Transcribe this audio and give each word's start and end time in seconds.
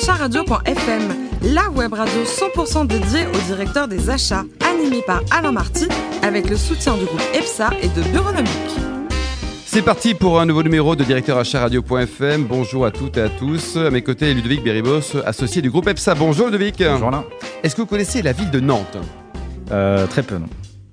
acharadio.fm, 0.00 1.02
la 1.54 1.68
web 1.70 1.92
radio 1.92 2.22
100% 2.24 2.86
dédiée 2.86 3.26
au 3.26 3.38
directeur 3.52 3.86
des 3.86 4.08
achats, 4.08 4.44
animée 4.66 5.02
par 5.06 5.20
Alain 5.30 5.52
Marty, 5.52 5.88
avec 6.22 6.48
le 6.48 6.56
soutien 6.56 6.96
du 6.96 7.04
groupe 7.04 7.22
EPSA 7.34 7.70
et 7.82 7.88
de 7.88 8.02
Bureonomique. 8.08 8.50
C'est 9.66 9.82
parti 9.82 10.14
pour 10.14 10.40
un 10.40 10.46
nouveau 10.46 10.62
numéro 10.62 10.96
de 10.96 11.04
directeur 11.04 11.36
achat 11.36 11.60
radio.fm. 11.60 12.44
Bonjour 12.44 12.86
à 12.86 12.90
toutes 12.90 13.18
et 13.18 13.22
à 13.22 13.28
tous. 13.28 13.76
À 13.76 13.90
mes 13.90 14.00
côtés, 14.00 14.32
Ludovic 14.32 14.64
Beribos, 14.64 15.16
associé 15.26 15.60
du 15.60 15.70
groupe 15.70 15.86
EPSA. 15.86 16.14
Bonjour 16.14 16.46
Ludovic. 16.46 16.82
Bonjour 16.82 17.08
Alain. 17.08 17.24
Est-ce 17.62 17.76
que 17.76 17.82
vous 17.82 17.86
connaissez 17.86 18.22
la 18.22 18.32
ville 18.32 18.50
de 18.50 18.60
Nantes? 18.60 18.96
Euh, 19.70 20.06
très 20.06 20.22
peu, 20.22 20.38
non. 20.38 20.48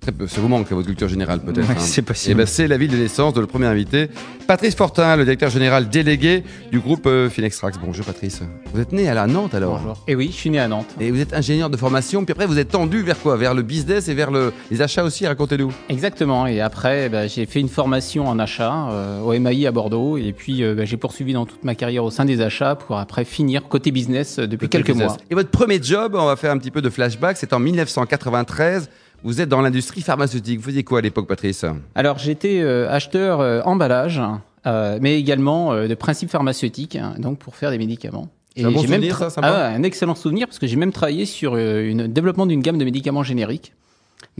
Très 0.07 0.15
peu, 0.15 0.25
ça 0.25 0.39
vous 0.39 0.47
manque 0.47 0.71
à 0.71 0.75
votre 0.75 0.87
culture 0.87 1.09
générale 1.09 1.41
peut-être. 1.41 1.67
Ouais, 1.67 1.75
hein. 1.75 1.79
c'est 1.79 1.99
Eh 1.99 2.05
possible. 2.05 2.35
ben, 2.37 2.45
c'est 2.45 2.65
la 2.69 2.77
ville 2.77 2.89
de 2.89 2.95
naissance 2.95 3.33
de 3.33 3.41
le 3.41 3.45
premier 3.45 3.65
invité, 3.65 4.09
Patrice 4.47 4.73
Fortin, 4.73 5.17
le 5.17 5.25
directeur 5.25 5.49
général 5.49 5.89
délégué 5.89 6.45
du 6.71 6.79
groupe 6.79 7.05
euh, 7.07 7.29
Finextrax. 7.29 7.77
Bonjour 7.85 8.05
Patrice. 8.05 8.41
Vous 8.73 8.79
êtes 8.79 8.93
né 8.93 9.09
à 9.09 9.13
la 9.13 9.27
Nantes 9.27 9.53
alors? 9.53 10.01
Et 10.07 10.15
oui, 10.15 10.29
je 10.31 10.37
suis 10.37 10.49
né 10.49 10.59
à 10.61 10.69
Nantes. 10.69 10.87
Et 11.01 11.11
vous 11.11 11.19
êtes 11.19 11.33
ingénieur 11.33 11.69
de 11.69 11.75
formation, 11.75 12.23
puis 12.23 12.31
après 12.31 12.45
vous 12.45 12.57
êtes 12.57 12.69
tendu 12.69 13.01
vers 13.01 13.19
quoi? 13.19 13.35
Vers 13.35 13.53
le 13.53 13.63
business 13.63 14.07
et 14.07 14.13
vers 14.13 14.31
le- 14.31 14.53
les 14.71 14.81
achats 14.81 15.03
aussi, 15.03 15.27
racontez-nous. 15.27 15.73
Exactement. 15.89 16.47
Et 16.47 16.61
après, 16.61 17.09
bah, 17.09 17.27
j'ai 17.27 17.45
fait 17.45 17.59
une 17.59 17.67
formation 17.67 18.29
en 18.29 18.39
achat 18.39 18.87
euh, 18.89 19.19
au 19.19 19.37
MAI 19.37 19.67
à 19.67 19.73
Bordeaux. 19.73 20.15
Et 20.17 20.31
puis, 20.31 20.63
euh, 20.63 20.73
bah, 20.73 20.85
j'ai 20.85 20.95
poursuivi 20.95 21.33
dans 21.33 21.45
toute 21.45 21.65
ma 21.65 21.75
carrière 21.75 22.05
au 22.05 22.11
sein 22.11 22.23
des 22.23 22.39
achats 22.39 22.75
pour 22.75 22.97
après 22.97 23.25
finir 23.25 23.67
côté 23.67 23.91
business 23.91 24.39
euh, 24.39 24.47
depuis 24.47 24.69
quelques 24.69 24.87
Business. 24.91 25.07
mois. 25.09 25.17
Et 25.29 25.35
votre 25.35 25.49
premier 25.49 25.83
job, 25.83 26.15
on 26.17 26.27
va 26.27 26.37
faire 26.37 26.53
un 26.53 26.57
petit 26.59 26.71
peu 26.71 26.81
de 26.81 26.89
flashback, 26.89 27.35
c'est 27.35 27.51
en 27.51 27.59
1993. 27.59 28.89
Vous 29.23 29.41
êtes 29.41 29.49
dans 29.49 29.61
l'industrie 29.61 30.01
pharmaceutique. 30.01 30.59
Vous 30.59 30.65
faisiez 30.65 30.83
quoi 30.83 30.99
à 30.99 31.01
l'époque, 31.01 31.27
Patrice 31.27 31.65
Alors, 31.95 32.19
j'étais 32.19 32.59
euh, 32.61 32.89
acheteur 32.89 33.41
euh, 33.41 33.61
emballage, 33.65 34.21
euh, 34.65 34.99
mais 35.01 35.19
également 35.19 35.75
de 35.75 35.93
principes 35.95 36.29
pharmaceutiques, 36.29 36.95
hein, 36.95 37.15
donc 37.17 37.39
pour 37.39 37.55
faire 37.55 37.71
des 37.71 37.77
médicaments. 37.77 38.29
C'est 38.55 38.63
un 38.63 38.71
bon 38.71 38.81
j'ai 38.81 38.87
même 38.87 39.01
souvenir, 39.01 39.17
ça, 39.17 39.29
sympa 39.29 39.47
Ah 39.47 39.67
un 39.67 39.83
excellent 39.83 40.15
souvenir 40.15 40.47
parce 40.47 40.57
que 40.57 40.65
j'ai 40.65 40.77
même 40.77 40.91
travaillé 40.91 41.25
sur 41.25 41.57
une 41.57 42.07
développement 42.07 42.47
d'une 42.47 42.61
gamme 42.61 42.79
de 42.79 42.85
médicaments 42.85 43.21
génériques. 43.21 43.73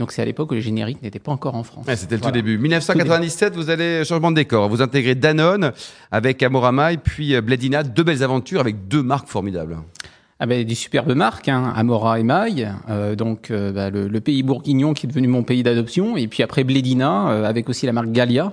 Donc, 0.00 0.10
c'est 0.10 0.22
à 0.22 0.24
l'époque 0.24 0.50
où 0.50 0.54
les 0.54 0.60
génériques 0.60 1.02
n'étaient 1.02 1.20
pas 1.20 1.30
encore 1.30 1.54
en 1.54 1.62
France. 1.62 1.86
C'était 1.94 2.16
le 2.16 2.20
Voilà. 2.20 2.32
tout 2.32 2.44
début. 2.44 2.58
1997, 2.58 3.54
vous 3.54 3.70
allez 3.70 4.04
changement 4.04 4.30
de 4.30 4.36
décor. 4.36 4.68
Vous 4.68 4.82
intégrez 4.82 5.14
Danone 5.14 5.72
avec 6.10 6.42
Amorama 6.42 6.92
et 6.92 6.96
puis 6.96 7.40
Bledina. 7.40 7.84
Deux 7.84 8.02
belles 8.02 8.24
aventures 8.24 8.60
avec 8.60 8.88
deux 8.88 9.02
marques 9.02 9.28
formidables. 9.28 9.76
Ah 10.40 10.46
ben, 10.46 10.64
des 10.64 10.74
superbes 10.76 11.14
marques, 11.14 11.48
hein, 11.48 11.72
Amora 11.74 12.20
et 12.20 12.22
Maille, 12.22 12.72
euh, 12.88 13.16
donc 13.16 13.50
euh, 13.50 13.72
bah, 13.72 13.90
le, 13.90 14.06
le 14.06 14.20
pays 14.20 14.44
bourguignon 14.44 14.94
qui 14.94 15.06
est 15.06 15.08
devenu 15.08 15.26
mon 15.26 15.42
pays 15.42 15.64
d'adoption, 15.64 16.16
et 16.16 16.28
puis 16.28 16.44
après 16.44 16.62
Blédina, 16.62 17.30
euh, 17.30 17.44
avec 17.44 17.68
aussi 17.68 17.86
la 17.86 17.92
marque 17.92 18.12
Gallia, 18.12 18.52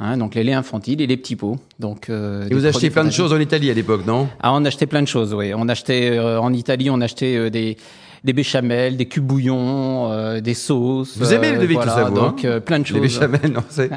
hein, 0.00 0.16
donc 0.16 0.34
les 0.34 0.44
laits 0.44 0.54
infantiles 0.54 1.02
et 1.02 1.06
les 1.06 1.18
petits 1.18 1.36
pots. 1.36 1.56
Donc, 1.78 2.08
euh, 2.08 2.46
Et 2.46 2.48
des 2.48 2.54
vous 2.54 2.64
achetez 2.64 2.88
plein 2.88 3.04
de 3.04 3.10
choses 3.10 3.34
en 3.34 3.38
Italie 3.38 3.70
à 3.70 3.74
l'époque, 3.74 4.06
non? 4.06 4.28
Ah, 4.42 4.54
on 4.54 4.64
achetait 4.64 4.86
plein 4.86 5.02
de 5.02 5.08
choses, 5.08 5.34
oui. 5.34 5.52
On 5.54 5.68
achetait 5.68 6.16
euh, 6.16 6.40
en 6.40 6.54
Italie, 6.54 6.88
on 6.88 7.02
achetait 7.02 7.36
euh, 7.36 7.50
des 7.50 7.76
des 8.24 8.32
béchamels, 8.32 8.96
des 8.96 9.06
cubes 9.06 9.24
bouillons, 9.24 10.10
euh, 10.12 10.40
des 10.40 10.54
sauces. 10.54 11.16
Vous 11.16 11.32
aimez, 11.32 11.48
euh, 11.48 11.52
Ludovic, 11.52 11.80
tout 11.80 11.88
ça, 11.88 12.04
vous, 12.04 12.14
Donc 12.14 12.44
hein 12.44 12.48
euh, 12.48 12.60
plein 12.60 12.78
de 12.78 12.84
Les 12.84 12.90
choses. 12.90 13.00
béchamels, 13.00 13.52
non, 13.52 13.62
c'est- 13.68 13.90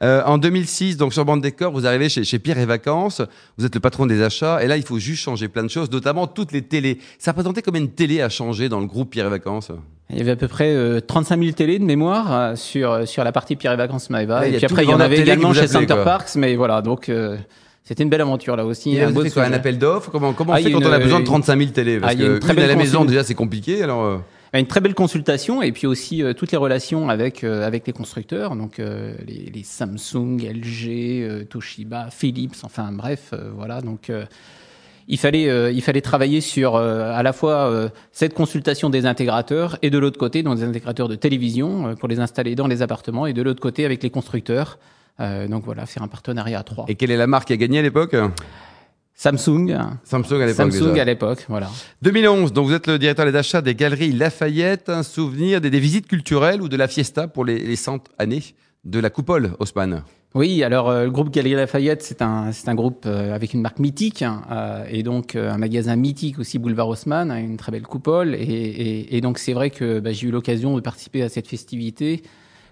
en 0.02 0.38
2006, 0.38 0.96
donc 0.96 1.12
changement 1.12 1.36
de 1.36 1.42
décor, 1.42 1.72
vous 1.72 1.86
arrivez 1.86 2.08
chez, 2.08 2.24
chez 2.24 2.38
Pierre 2.38 2.58
et 2.58 2.66
Vacances. 2.66 3.22
Vous 3.56 3.64
êtes 3.64 3.74
le 3.74 3.80
patron 3.80 4.06
des 4.06 4.22
achats. 4.22 4.62
Et 4.62 4.66
là, 4.66 4.76
il 4.76 4.82
faut 4.82 4.98
juste 4.98 5.22
changer 5.22 5.48
plein 5.48 5.62
de 5.62 5.68
choses, 5.70 5.90
notamment 5.90 6.26
toutes 6.26 6.52
les 6.52 6.62
télés. 6.62 6.98
Ça 7.18 7.32
représentait 7.32 7.62
combien 7.62 7.82
de 7.82 7.86
télé 7.86 8.20
à 8.22 8.28
changer 8.28 8.68
dans 8.68 8.80
le 8.80 8.86
groupe 8.86 9.10
Pierre 9.10 9.26
et 9.26 9.30
Vacances? 9.30 9.70
Il 10.10 10.16
y 10.16 10.20
avait 10.22 10.30
à 10.30 10.36
peu 10.36 10.48
près 10.48 10.74
euh, 10.74 11.00
35 11.00 11.38
000 11.38 11.52
télés 11.52 11.78
de 11.78 11.84
mémoire 11.84 12.32
euh, 12.32 12.56
sur 12.56 13.06
sur 13.06 13.24
la 13.24 13.32
partie 13.32 13.56
Pierre 13.56 13.74
et 13.74 13.76
Vacances 13.76 14.08
Maeva. 14.08 14.46
Et 14.48 14.52
puis 14.56 14.64
après, 14.64 14.82
les 14.82 14.88
il 14.88 14.90
y 14.90 14.94
en 14.94 15.00
avait 15.00 15.18
également 15.18 15.52
chez 15.52 15.66
Center 15.66 15.86
quoi. 15.94 16.04
Parks, 16.04 16.34
mais 16.36 16.56
voilà, 16.56 16.80
donc 16.80 17.10
euh, 17.10 17.36
c'était 17.88 18.02
une 18.02 18.10
belle 18.10 18.20
aventure 18.20 18.54
là 18.54 18.66
aussi. 18.66 18.94
Et 18.96 19.02
un 19.02 19.10
beau 19.10 19.24
quoi, 19.32 19.44
un 19.44 19.52
appel 19.54 19.78
d'offres 19.78 20.10
Comment, 20.10 20.34
comment 20.34 20.52
on 20.52 20.56
Ah, 20.56 20.58
fait 20.58 20.64
il 20.68 20.72
quand 20.74 20.84
on 20.86 20.92
a 20.92 20.98
besoin 20.98 21.20
de 21.20 21.24
35 21.24 21.58
000 21.58 21.70
télés 21.70 21.98
Parce 21.98 22.12
Ah, 22.12 22.14
il 22.14 22.20
une 22.20 22.32
une 22.36 22.42
à 22.44 22.46
la 22.48 22.54
belle 22.66 22.76
maison, 22.76 23.06
déjà, 23.06 23.24
c'est 23.24 23.34
compliqué. 23.34 23.82
Alors, 23.82 24.04
euh, 24.04 24.18
Une 24.52 24.66
très 24.66 24.82
belle 24.82 24.94
consultation 24.94 25.62
et 25.62 25.72
puis 25.72 25.86
aussi 25.86 26.22
euh, 26.22 26.34
toutes 26.34 26.52
les 26.52 26.58
relations 26.58 27.08
avec 27.08 27.44
euh, 27.44 27.66
avec 27.66 27.86
les 27.86 27.94
constructeurs, 27.94 28.56
donc 28.56 28.78
euh, 28.78 29.14
les, 29.26 29.50
les 29.54 29.62
Samsung, 29.62 30.36
LG, 30.42 30.86
euh, 30.90 31.44
Toshiba, 31.44 32.08
Philips, 32.10 32.56
enfin 32.62 32.92
bref, 32.92 33.30
euh, 33.32 33.48
voilà. 33.56 33.80
Donc 33.80 34.10
euh, 34.10 34.26
il 35.08 35.16
fallait 35.16 35.48
euh, 35.48 35.72
il 35.72 35.80
fallait 35.80 36.02
travailler 36.02 36.42
sur 36.42 36.76
euh, 36.76 37.10
à 37.14 37.22
la 37.22 37.32
fois 37.32 37.70
euh, 37.70 37.88
cette 38.12 38.34
consultation 38.34 38.90
des 38.90 39.06
intégrateurs 39.06 39.78
et 39.80 39.88
de 39.88 39.96
l'autre 39.98 40.18
côté 40.18 40.42
dans 40.42 40.54
des 40.54 40.62
intégrateurs 40.62 41.08
de 41.08 41.14
télévision 41.14 41.88
euh, 41.88 41.94
pour 41.94 42.08
les 42.10 42.20
installer 42.20 42.54
dans 42.54 42.66
les 42.66 42.82
appartements 42.82 43.24
et 43.26 43.32
de 43.32 43.40
l'autre 43.40 43.60
côté 43.60 43.86
avec 43.86 44.02
les 44.02 44.10
constructeurs. 44.10 44.78
Euh, 45.20 45.48
donc 45.48 45.64
voilà, 45.64 45.86
faire 45.86 46.02
un 46.02 46.08
partenariat 46.08 46.60
à 46.60 46.62
trois. 46.62 46.84
et 46.88 46.94
quelle 46.94 47.10
est 47.10 47.16
la 47.16 47.26
marque 47.26 47.48
qui 47.48 47.52
a 47.52 47.56
gagné 47.56 47.80
à 47.80 47.82
l'époque 47.82 48.14
Samsung, 49.14 49.76
Samsung 50.04 50.40
à 50.42 50.46
l'époque 50.46 50.54
Samsung 50.72 50.90
déjà. 50.90 51.02
à 51.02 51.04
l'époque, 51.04 51.44
voilà. 51.48 51.68
2011, 52.02 52.52
donc 52.52 52.68
vous 52.68 52.72
êtes 52.74 52.86
le 52.86 53.00
directeur 53.00 53.26
des 53.26 53.36
achats 53.36 53.60
des 53.60 53.74
galeries 53.74 54.12
Lafayette. 54.12 54.88
Un 54.88 55.02
souvenir 55.02 55.60
des, 55.60 55.70
des 55.70 55.80
visites 55.80 56.06
culturelles 56.06 56.62
ou 56.62 56.68
de 56.68 56.76
la 56.76 56.86
fiesta 56.86 57.26
pour 57.26 57.44
les, 57.44 57.58
les 57.58 57.74
100 57.74 57.98
années 58.18 58.44
de 58.84 59.00
la 59.00 59.10
coupole 59.10 59.50
Haussmann? 59.58 60.04
Oui, 60.36 60.62
alors 60.62 60.88
euh, 60.88 61.04
le 61.04 61.10
groupe 61.10 61.30
Galerie 61.30 61.54
Lafayette, 61.54 62.02
c'est 62.02 62.22
un, 62.22 62.52
c'est 62.52 62.68
un 62.68 62.76
groupe 62.76 63.04
euh, 63.06 63.34
avec 63.34 63.54
une 63.54 63.60
marque 63.62 63.80
mythique 63.80 64.22
hein, 64.22 64.42
euh, 64.52 64.84
et 64.88 65.02
donc 65.02 65.34
euh, 65.34 65.50
un 65.50 65.58
magasin 65.58 65.96
mythique 65.96 66.38
aussi, 66.38 66.60
Boulevard 66.60 66.86
Haussmann, 66.88 67.30
hein, 67.32 67.38
une 67.38 67.56
très 67.56 67.72
belle 67.72 67.82
coupole. 67.82 68.36
Et, 68.36 68.38
et, 68.42 69.16
et 69.16 69.20
donc 69.20 69.38
c'est 69.38 69.52
vrai 69.54 69.70
que 69.70 69.98
bah, 69.98 70.12
j'ai 70.12 70.28
eu 70.28 70.30
l'occasion 70.30 70.76
de 70.76 70.80
participer 70.80 71.22
à 71.22 71.28
cette 71.28 71.48
festivité 71.48 72.22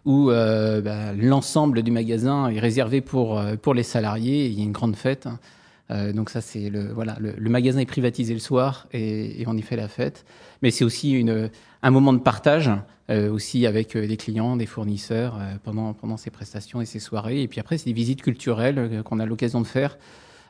où 0.07 0.31
euh, 0.31 0.81
bah, 0.81 1.13
l'ensemble 1.13 1.83
du 1.83 1.91
magasin 1.91 2.49
est 2.49 2.61
réservé 2.61 3.03
pour, 3.03 3.39
euh, 3.39 3.57
pour 3.57 3.75
les 3.75 3.83
salariés. 3.83 4.47
Il 4.47 4.59
y 4.59 4.63
a 4.63 4.65
une 4.65 4.73
grande 4.73 4.97
fête. 4.97 5.27
hein. 5.27 5.39
Euh, 5.91 6.13
donc 6.13 6.31
ça, 6.31 6.41
c'est 6.41 6.69
le 6.71 6.93
voilà, 6.93 7.17
le, 7.21 7.35
le 7.37 7.51
magasin 7.51 7.79
est 7.81 7.87
privatisé 7.87 8.33
le 8.35 8.41
soir 8.41 8.87
et, 8.93 9.41
et 9.41 9.45
on 9.47 9.57
y 9.57 9.63
fait 9.63 9.77
la 9.77 9.89
fête. 9.89 10.25
Mais 10.63 10.71
c'est 10.71 10.85
aussi 10.85 11.13
une, 11.13 11.51
un 11.83 11.91
moment 11.91 12.13
de 12.13 12.19
partage 12.19 12.71
euh, 13.11 13.31
aussi 13.31 13.67
avec 13.67 13.95
euh, 13.95 14.07
des 14.09 14.17
clients, 14.17 14.57
des 14.57 14.67
fournisseurs 14.67 15.37
euh, 15.39 15.55
pendant 15.63 15.93
pendant 15.93 16.17
ces 16.17 16.31
prestations 16.31 16.81
et 16.81 16.87
ces 16.87 16.99
soirées. 16.99 17.43
Et 17.43 17.49
puis 17.49 17.61
après, 17.61 17.79
c'est 17.79 17.91
des 17.91 17.93
visites 17.93 18.23
culturelles 18.23 18.79
euh, 18.79 19.03
qu'on 19.03 19.21
a 19.21 19.27
l'occasion 19.27 19.61
de 19.61 19.67
faire 19.67 19.93
euh, 19.93 19.99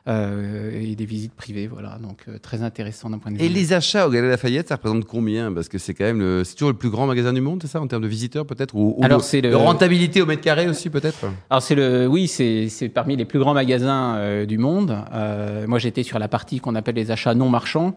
et 0.07 0.95
des 0.95 1.05
visites 1.05 1.33
privées. 1.33 1.67
Voilà, 1.67 1.97
donc 2.01 2.19
euh, 2.29 2.37
très 2.39 2.63
intéressant 2.63 3.09
d'un 3.09 3.17
point 3.19 3.31
de 3.31 3.37
vue. 3.37 3.43
Et 3.43 3.49
les 3.49 3.73
achats 3.73 4.07
au 4.07 4.09
Galeries 4.11 4.29
Lafayette, 4.31 4.69
ça 4.69 4.75
représente 4.75 5.05
combien? 5.05 5.51
Parce 5.51 5.67
que 5.67 5.77
c'est 5.77 5.93
quand 5.93 6.05
même 6.05 6.19
le, 6.19 6.43
c'est 6.43 6.55
toujours 6.55 6.71
le 6.71 6.77
plus 6.77 6.89
grand 6.89 7.07
magasin 7.07 7.33
du 7.33 7.41
monde, 7.41 7.59
c'est 7.61 7.67
ça, 7.67 7.81
en 7.81 7.87
termes 7.87 8.03
de 8.03 8.07
visiteurs 8.07 8.45
peut-être? 8.45 8.75
Ou, 8.75 8.95
ou 8.97 9.03
Alors, 9.03 9.23
c'est 9.23 9.41
le- 9.41 9.55
rentabilité 9.55 10.21
au 10.21 10.25
mètre 10.25 10.41
carré 10.41 10.67
aussi 10.69 10.89
peut-être? 10.89 11.25
Alors 11.49 11.61
c'est 11.61 11.75
le, 11.75 12.07
oui, 12.07 12.27
c'est 12.27 12.69
c'est 12.69 12.89
parmi 12.89 13.15
les 13.15 13.25
plus 13.25 13.39
grands 13.39 13.53
magasins 13.53 14.15
euh, 14.15 14.45
du 14.45 14.57
monde. 14.57 14.97
Euh, 15.13 15.67
moi, 15.67 15.79
j'étais 15.79 16.03
sur 16.03 16.19
la 16.19 16.27
partie 16.27 16.59
qu'on 16.59 16.75
appelle 16.75 16.95
les 16.95 17.11
achats 17.11 17.33
non 17.35 17.49
marchands, 17.49 17.93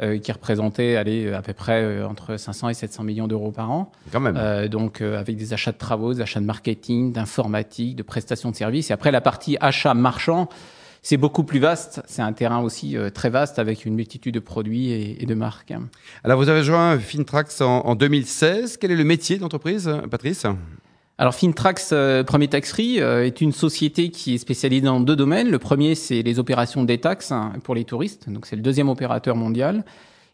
euh, 0.00 0.18
qui 0.18 0.30
représentait, 0.30 0.94
allez, 0.94 1.32
à 1.32 1.42
peu 1.42 1.52
près 1.54 1.82
euh, 1.82 2.06
entre 2.06 2.36
500 2.36 2.68
et 2.68 2.74
700 2.74 3.02
millions 3.02 3.26
d'euros 3.26 3.50
par 3.50 3.70
an. 3.72 3.90
Quand 4.12 4.20
même. 4.20 4.36
Euh, 4.38 4.68
donc 4.68 5.00
euh, 5.00 5.18
avec 5.18 5.36
des 5.36 5.52
achats 5.52 5.72
de 5.72 5.78
travaux, 5.78 6.14
des 6.14 6.20
achats 6.20 6.38
de 6.40 6.44
marketing, 6.46 7.12
d'informatique, 7.12 7.96
de 7.96 8.04
prestations 8.04 8.50
de 8.52 8.56
services. 8.56 8.90
Et 8.90 8.92
après 8.92 9.10
la 9.10 9.20
partie 9.20 9.56
achat 9.60 9.94
marchand, 9.94 10.48
c'est 11.02 11.16
beaucoup 11.16 11.44
plus 11.44 11.58
vaste. 11.58 12.02
C'est 12.06 12.22
un 12.22 12.32
terrain 12.32 12.60
aussi 12.60 12.96
euh, 12.96 13.10
très 13.10 13.30
vaste 13.30 13.58
avec 13.58 13.84
une 13.84 13.94
multitude 13.94 14.34
de 14.34 14.40
produits 14.40 14.90
et, 14.90 15.22
et 15.22 15.26
de 15.26 15.34
marques. 15.34 15.72
Alors 16.24 16.38
vous 16.38 16.48
avez 16.48 16.62
joint 16.62 16.98
Fintrax 16.98 17.60
en, 17.60 17.80
en 17.80 17.94
2016. 17.94 18.76
Quel 18.76 18.90
est 18.90 18.96
le 18.96 19.04
métier 19.04 19.38
d'entreprise, 19.38 19.90
Patrice? 20.10 20.46
Alors 21.20 21.34
Fintrax 21.34 21.90
euh, 21.92 22.22
Premier 22.22 22.46
Tax 22.46 22.70
Free 22.70 23.00
euh, 23.00 23.26
est 23.26 23.40
une 23.40 23.50
société 23.50 24.10
qui 24.10 24.36
est 24.36 24.38
spécialisée 24.38 24.82
dans 24.82 25.00
deux 25.00 25.16
domaines. 25.16 25.50
Le 25.50 25.58
premier, 25.58 25.96
c'est 25.96 26.22
les 26.22 26.38
opérations 26.38 26.84
des 26.84 26.98
taxes 26.98 27.32
hein, 27.32 27.54
pour 27.64 27.74
les 27.74 27.84
touristes. 27.84 28.30
Donc 28.30 28.46
c'est 28.46 28.54
le 28.54 28.62
deuxième 28.62 28.88
opérateur 28.88 29.34
mondial. 29.34 29.84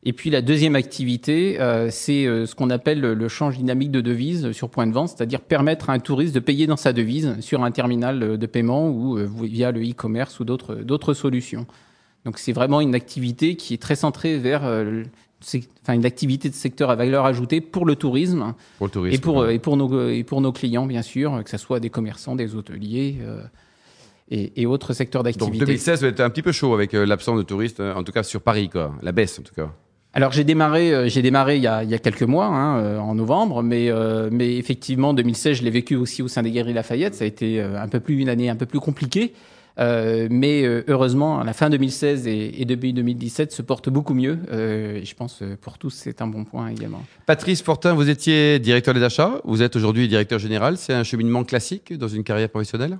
Et 0.06 0.12
puis 0.12 0.28
la 0.28 0.42
deuxième 0.42 0.76
activité, 0.76 1.60
euh, 1.60 1.88
c'est 1.90 2.26
euh, 2.26 2.44
ce 2.44 2.54
qu'on 2.54 2.68
appelle 2.68 3.00
le, 3.00 3.28
change 3.28 3.56
dynamique 3.56 3.90
de 3.90 4.02
devise 4.02 4.52
sur 4.52 4.68
point 4.68 4.86
de 4.86 4.92
vente, 4.92 5.08
c'est-à-dire 5.08 5.40
permettre 5.40 5.88
à 5.88 5.94
un 5.94 5.98
touriste 5.98 6.34
de 6.34 6.40
payer 6.40 6.66
dans 6.66 6.76
sa 6.76 6.92
devise 6.92 7.40
sur 7.40 7.64
un 7.64 7.70
terminal 7.70 8.22
euh, 8.22 8.36
de 8.36 8.46
paiement 8.46 8.90
ou 8.90 9.16
via 9.42 9.72
le 9.72 9.80
e-commerce 9.80 10.40
ou 10.40 10.44
d'autres 10.44 10.74
d'autres 10.74 11.14
solutions. 11.14 11.66
Donc 12.26 12.38
c'est 12.38 12.52
vraiment 12.52 12.82
une 12.82 12.94
activité 12.94 13.56
qui 13.56 13.72
est 13.74 13.78
très 13.78 13.96
centrée 13.96 14.38
vers 14.38 14.62
enfin 15.82 15.92
une 15.92 16.06
activité 16.06 16.48
de 16.48 16.54
secteur 16.54 16.90
à 16.90 16.96
valeur 16.96 17.26
ajoutée 17.26 17.60
pour 17.60 17.84
le 17.84 17.96
tourisme 17.96 18.54
Pour 18.78 18.86
le 18.86 18.90
tourisme. 18.90 19.14
et 19.14 19.18
pour, 19.18 19.48
et, 19.48 19.58
pour 19.58 19.76
nos, 19.76 20.08
et 20.08 20.24
pour 20.24 20.40
nos 20.40 20.52
clients, 20.52 20.86
bien 20.86 21.02
sûr, 21.02 21.42
que 21.44 21.50
ce 21.50 21.58
soit 21.58 21.80
des 21.80 21.90
commerçants, 21.90 22.34
des 22.34 22.54
hôteliers 22.54 23.18
euh, 23.20 23.42
et, 24.30 24.62
et 24.62 24.66
autres 24.66 24.94
secteurs 24.94 25.22
Donc 25.22 25.34
d'activité. 25.34 25.66
2016, 25.66 26.00
vous 26.00 26.06
êtes 26.06 26.20
un 26.20 26.30
petit 26.30 26.42
peu 26.42 26.52
chaud 26.52 26.72
avec 26.72 26.92
l'absence 26.92 27.36
de 27.36 27.42
touristes, 27.42 27.80
en 27.80 28.02
tout 28.04 28.12
cas 28.12 28.22
sur 28.22 28.40
Paris, 28.40 28.70
quoi. 28.70 28.94
La 29.02 29.12
baisse, 29.12 29.38
en 29.38 29.42
tout 29.42 29.54
cas. 29.54 29.70
Alors 30.16 30.30
j'ai 30.30 30.44
démarré, 30.44 30.94
euh, 30.94 31.08
j'ai 31.08 31.22
démarré 31.22 31.56
il 31.56 31.62
y, 31.62 31.66
a, 31.66 31.82
il 31.82 31.90
y 31.90 31.94
a 31.94 31.98
quelques 31.98 32.22
mois, 32.22 32.46
hein, 32.46 32.78
euh, 32.78 32.98
en 32.98 33.16
novembre, 33.16 33.64
mais, 33.64 33.90
euh, 33.90 34.28
mais 34.30 34.56
effectivement 34.56 35.12
2016, 35.12 35.58
je 35.58 35.62
l'ai 35.64 35.70
vécu 35.70 35.96
aussi 35.96 36.22
au 36.22 36.28
sein 36.28 36.42
des 36.42 36.52
Galeries 36.52 36.72
Lafayette. 36.72 37.16
Ça 37.16 37.24
a 37.24 37.26
été 37.26 37.60
euh, 37.60 37.82
un 37.82 37.88
peu 37.88 37.98
plus 37.98 38.20
une 38.20 38.28
année 38.28 38.48
un 38.48 38.56
peu 38.56 38.66
plus 38.66 38.80
compliquée, 38.80 39.32
Euh, 39.80 40.28
mais 40.30 40.62
heureusement, 40.86 41.40
à 41.40 41.44
la 41.44 41.52
fin 41.52 41.68
2016 41.68 42.28
et, 42.28 42.60
et 42.60 42.64
début 42.64 42.92
2017 42.92 43.50
se 43.50 43.60
porte 43.60 43.88
beaucoup 43.88 44.14
mieux. 44.14 44.38
Euh, 44.52 45.00
et 45.00 45.04
je 45.04 45.14
pense 45.16 45.42
pour 45.60 45.78
tous 45.78 45.90
c'est 45.90 46.22
un 46.22 46.28
bon 46.28 46.44
point 46.44 46.68
également. 46.68 47.02
Patrice 47.26 47.60
Fortin, 47.60 47.92
vous 47.94 48.08
étiez 48.08 48.60
directeur 48.60 48.94
des 48.94 49.02
achats, 49.02 49.40
vous 49.44 49.62
êtes 49.62 49.74
aujourd'hui 49.74 50.06
directeur 50.06 50.38
général. 50.38 50.76
C'est 50.76 50.92
un 50.94 51.02
cheminement 51.02 51.42
classique 51.42 51.92
dans 51.98 52.06
une 52.06 52.22
carrière 52.22 52.50
professionnelle? 52.50 52.98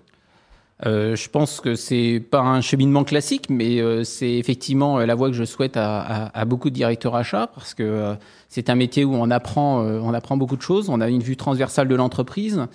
Euh, 0.87 1.15
je 1.15 1.29
pense 1.31 1.61
que 1.61 1.77
c'est 1.77 2.21
pas 2.31 2.41
un 2.41 2.61
cheminement 2.61 3.05
classique, 3.05 3.49
mais 3.49 3.81
euh, 3.81 4.03
c'est 4.03 4.33
effectivement 4.33 4.99
euh, 4.99 5.07
la 5.07 5.15
voie 5.15 5.29
que 5.29 5.35
je 5.35 5.45
souhaite 5.45 5.77
à, 5.77 6.01
à, 6.01 6.41
à 6.41 6.45
beaucoup 6.45 6.69
de 6.69 6.75
directeurs 6.75 7.15
achats 7.15 7.47
parce 7.55 7.75
que 7.75 7.85
euh, 7.85 8.15
c'est 8.49 8.69
un 8.71 8.75
métier 8.75 9.05
où 9.05 9.15
on 9.15 9.31
apprend, 9.31 9.83
euh, 9.83 10.01
on 10.03 10.13
apprend 10.13 10.37
beaucoup 10.37 10.57
de 10.57 10.63
choses. 10.63 10.89
On 10.91 11.01
a 11.01 11.09
une 11.09 11.23
vue 11.23 11.37
transversale 11.37 11.87
de 11.87 11.95
l'entreprise. 11.95 12.67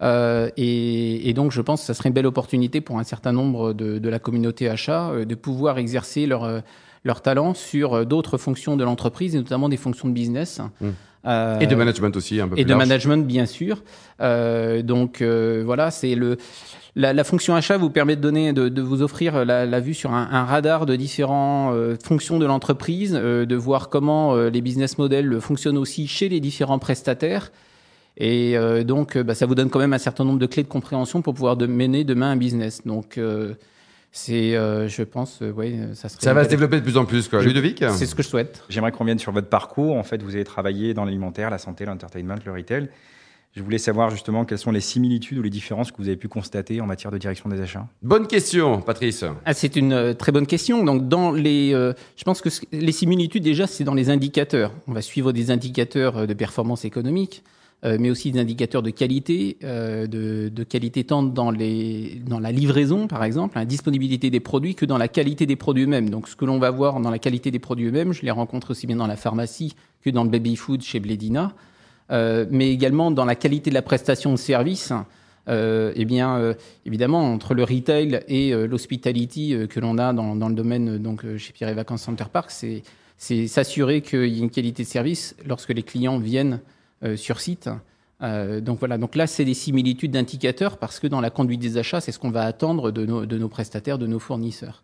Euh, 0.00 0.48
et, 0.56 1.28
et, 1.28 1.34
donc, 1.34 1.50
je 1.50 1.60
pense 1.60 1.80
que 1.80 1.86
ça 1.88 1.94
serait 1.94 2.10
une 2.10 2.14
belle 2.14 2.26
opportunité 2.26 2.80
pour 2.80 3.00
un 3.00 3.04
certain 3.04 3.32
nombre 3.32 3.72
de, 3.72 3.98
de 3.98 4.08
la 4.08 4.20
communauté 4.20 4.68
achat 4.68 5.12
de 5.24 5.34
pouvoir 5.34 5.78
exercer 5.78 6.26
leur, 6.26 6.62
leur 7.04 7.22
talent 7.22 7.54
sur 7.54 8.06
d'autres 8.06 8.38
fonctions 8.38 8.76
de 8.76 8.84
l'entreprise, 8.84 9.34
et 9.34 9.38
notamment 9.38 9.68
des 9.68 9.76
fonctions 9.76 10.08
de 10.08 10.14
business. 10.14 10.60
Mmh. 10.80 10.88
Euh, 11.26 11.58
et 11.58 11.66
de 11.66 11.74
management 11.74 12.16
aussi, 12.16 12.40
un 12.40 12.48
peu 12.48 12.54
Et 12.54 12.56
plus 12.56 12.64
de 12.64 12.68
large. 12.70 12.88
management, 12.88 13.26
bien 13.26 13.46
sûr. 13.46 13.82
Euh, 14.20 14.82
donc 14.82 15.20
euh, 15.20 15.62
voilà, 15.64 15.90
c'est 15.90 16.14
le 16.14 16.38
la, 16.96 17.12
la, 17.12 17.22
fonction 17.22 17.54
achat 17.54 17.76
vous 17.76 17.90
permet 17.90 18.16
de 18.16 18.20
donner, 18.20 18.52
de, 18.52 18.68
de 18.68 18.82
vous 18.82 19.02
offrir 19.02 19.44
la, 19.44 19.66
la, 19.66 19.80
vue 19.80 19.94
sur 19.94 20.12
un, 20.12 20.28
un 20.32 20.44
radar 20.44 20.84
de 20.84 20.96
différentes 20.96 21.74
euh, 21.74 21.96
fonctions 22.02 22.38
de 22.40 22.46
l'entreprise, 22.46 23.16
euh, 23.20 23.46
de 23.46 23.54
voir 23.56 23.88
comment 23.88 24.34
euh, 24.34 24.50
les 24.50 24.60
business 24.60 24.98
models 24.98 25.40
fonctionnent 25.40 25.78
aussi 25.78 26.08
chez 26.08 26.28
les 26.28 26.40
différents 26.40 26.80
prestataires. 26.80 27.52
Et 28.16 28.56
euh, 28.56 28.82
donc, 28.82 29.16
bah, 29.16 29.34
ça 29.34 29.46
vous 29.46 29.54
donne 29.54 29.70
quand 29.70 29.78
même 29.78 29.92
un 29.92 29.98
certain 29.98 30.24
nombre 30.24 30.40
de 30.40 30.46
clés 30.46 30.64
de 30.64 30.68
compréhension 30.68 31.22
pour 31.22 31.34
pouvoir 31.34 31.56
de 31.56 31.66
mener 31.66 32.02
demain 32.02 32.32
un 32.32 32.36
business. 32.36 32.82
Donc 32.84 33.16
euh, 33.16 33.54
c'est, 34.10 34.56
euh, 34.56 34.88
je 34.88 35.02
pense, 35.02 35.42
euh, 35.42 35.52
oui, 35.54 35.78
ça 35.94 36.08
serait. 36.08 36.22
Ça 36.22 36.34
va 36.34 36.44
se 36.44 36.48
développer 36.48 36.76
de 36.76 36.82
plus 36.82 36.96
en 36.96 37.04
plus, 37.04 37.28
quoi. 37.28 37.40
Je, 37.40 37.48
Ludovic 37.48 37.84
C'est 37.90 38.06
ce 38.06 38.14
que 38.14 38.22
je 38.22 38.28
souhaite. 38.28 38.64
J'aimerais 38.68 38.92
qu'on 38.92 39.04
vienne 39.04 39.18
sur 39.18 39.32
votre 39.32 39.48
parcours. 39.48 39.96
En 39.96 40.02
fait, 40.02 40.22
vous 40.22 40.34
avez 40.34 40.44
travaillé 40.44 40.94
dans 40.94 41.04
l'alimentaire, 41.04 41.50
la 41.50 41.58
santé, 41.58 41.84
l'entertainment, 41.84 42.36
le 42.44 42.52
retail. 42.52 42.88
Je 43.58 43.62
voulais 43.62 43.78
savoir 43.78 44.10
justement 44.10 44.44
quelles 44.44 44.58
sont 44.58 44.70
les 44.70 44.80
similitudes 44.80 45.38
ou 45.38 45.42
les 45.42 45.50
différences 45.50 45.90
que 45.90 45.96
vous 45.98 46.06
avez 46.06 46.16
pu 46.16 46.28
constater 46.28 46.80
en 46.80 46.86
matière 46.86 47.10
de 47.10 47.18
direction 47.18 47.48
des 47.48 47.60
achats. 47.60 47.88
Bonne 48.02 48.26
question, 48.26 48.80
Patrice. 48.80 49.24
Ah, 49.44 49.54
c'est 49.54 49.74
une 49.74 49.92
euh, 49.92 50.14
très 50.14 50.32
bonne 50.32 50.46
question. 50.46 50.84
Donc, 50.84 51.08
dans 51.08 51.32
les, 51.32 51.74
euh, 51.74 51.92
je 52.16 52.24
pense 52.24 52.40
que 52.40 52.50
les 52.70 52.92
similitudes 52.92 53.42
déjà, 53.42 53.66
c'est 53.66 53.84
dans 53.84 53.94
les 53.94 54.10
indicateurs. 54.10 54.72
On 54.86 54.92
va 54.92 55.02
suivre 55.02 55.32
des 55.32 55.50
indicateurs 55.50 56.26
de 56.26 56.34
performance 56.34 56.84
économique, 56.84 57.42
euh, 57.42 57.57
mais 57.84 58.10
aussi 58.10 58.32
des 58.32 58.40
indicateurs 58.40 58.82
de 58.82 58.90
qualité, 58.90 59.56
euh, 59.62 60.06
de, 60.06 60.48
de, 60.48 60.64
qualité 60.64 61.04
tant 61.04 61.22
dans 61.22 61.50
les, 61.50 62.20
dans 62.26 62.40
la 62.40 62.50
livraison, 62.50 63.06
par 63.06 63.22
exemple, 63.22 63.56
la 63.56 63.64
disponibilité 63.64 64.30
des 64.30 64.40
produits, 64.40 64.74
que 64.74 64.84
dans 64.84 64.98
la 64.98 65.08
qualité 65.08 65.46
des 65.46 65.56
produits 65.56 65.84
eux-mêmes. 65.84 66.10
Donc, 66.10 66.28
ce 66.28 66.34
que 66.34 66.44
l'on 66.44 66.58
va 66.58 66.70
voir 66.70 67.00
dans 67.00 67.10
la 67.10 67.18
qualité 67.18 67.50
des 67.50 67.60
produits 67.60 67.86
eux-mêmes, 67.86 68.12
je 68.12 68.22
les 68.22 68.30
rencontre 68.30 68.72
aussi 68.72 68.86
bien 68.86 68.96
dans 68.96 69.06
la 69.06 69.16
pharmacie 69.16 69.74
que 70.02 70.10
dans 70.10 70.24
le 70.24 70.30
baby 70.30 70.56
food 70.56 70.82
chez 70.82 70.98
Bledina. 70.98 71.52
Euh, 72.10 72.46
mais 72.50 72.72
également 72.72 73.10
dans 73.10 73.24
la 73.24 73.34
qualité 73.34 73.70
de 73.70 73.74
la 73.74 73.82
prestation 73.82 74.32
de 74.32 74.38
service. 74.38 74.92
Euh, 75.48 75.92
eh 75.96 76.04
bien, 76.04 76.36
euh, 76.36 76.54
évidemment, 76.84 77.32
entre 77.32 77.54
le 77.54 77.64
retail 77.64 78.20
et 78.28 78.52
euh, 78.52 78.66
l'hospitality 78.66 79.54
euh, 79.54 79.66
que 79.66 79.80
l'on 79.80 79.96
a 79.96 80.12
dans, 80.12 80.36
dans, 80.36 80.48
le 80.48 80.54
domaine 80.54 80.98
donc 80.98 81.24
chez 81.38 81.52
Pierre 81.52 81.70
et 81.70 81.74
Vacances 81.74 82.02
Center 82.02 82.24
Park, 82.30 82.50
c'est 82.50 83.46
s'assurer 83.46 84.02
qu'il 84.02 84.26
y 84.26 84.36
ait 84.36 84.42
une 84.42 84.50
qualité 84.50 84.82
de 84.82 84.88
service 84.88 85.34
lorsque 85.46 85.70
les 85.70 85.82
clients 85.82 86.18
viennent 86.18 86.60
sur 87.16 87.40
site. 87.40 87.68
donc 88.20 88.78
voilà. 88.78 88.98
Donc 88.98 89.14
là, 89.14 89.26
c'est 89.26 89.44
des 89.44 89.54
similitudes 89.54 90.10
d'indicateurs 90.10 90.78
parce 90.78 90.98
que 90.98 91.06
dans 91.06 91.20
la 91.20 91.30
conduite 91.30 91.60
des 91.60 91.78
achats, 91.78 92.00
c'est 92.00 92.12
ce 92.12 92.18
qu'on 92.18 92.30
va 92.30 92.42
attendre 92.42 92.90
de 92.90 93.06
nos, 93.06 93.26
de 93.26 93.38
nos 93.38 93.48
prestataires, 93.48 93.98
de 93.98 94.06
nos 94.06 94.18
fournisseurs. 94.18 94.82